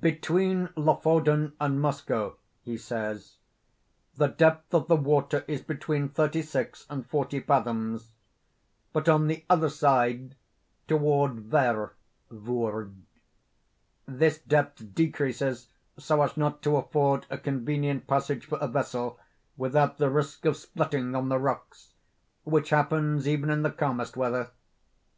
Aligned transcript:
"Between 0.00 0.70
Lofoden 0.76 1.52
and 1.60 1.78
Moskoe," 1.78 2.36
he 2.62 2.74
says, 2.78 3.36
"the 4.16 4.28
depth 4.28 4.72
of 4.72 4.88
the 4.88 4.96
water 4.96 5.44
is 5.46 5.60
between 5.60 6.08
thirty 6.08 6.40
six 6.40 6.86
and 6.88 7.06
forty 7.06 7.38
fathoms; 7.40 8.08
but 8.94 9.10
on 9.10 9.26
the 9.26 9.44
other 9.50 9.68
side, 9.68 10.36
toward 10.88 11.34
Ver 11.40 11.92
(Vurrgh) 12.30 12.94
this 14.06 14.38
depth 14.38 14.94
decreases 14.94 15.68
so 15.98 16.22
as 16.22 16.34
not 16.38 16.62
to 16.62 16.76
afford 16.78 17.26
a 17.28 17.36
convenient 17.36 18.06
passage 18.06 18.46
for 18.46 18.56
a 18.62 18.66
vessel, 18.68 19.18
without 19.58 19.98
the 19.98 20.08
risk 20.08 20.46
of 20.46 20.56
splitting 20.56 21.14
on 21.14 21.28
the 21.28 21.36
rocks, 21.38 21.92
which 22.44 22.70
happens 22.70 23.28
even 23.28 23.50
in 23.50 23.60
the 23.60 23.70
calmest 23.70 24.16
weather. 24.16 24.50